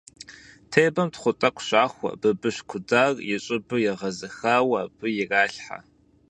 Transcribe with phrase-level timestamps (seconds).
[0.71, 5.79] Тебэм тхъу тӀэкӀу щахуэ, бабыщ кудар, и щӀыбыр егъэзыхауэ, абы иралъхьэ.